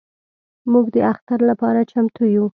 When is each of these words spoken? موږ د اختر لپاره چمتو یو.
موږ 0.71 0.85
د 0.95 0.97
اختر 1.11 1.39
لپاره 1.49 1.79
چمتو 1.91 2.23
یو. 2.35 2.45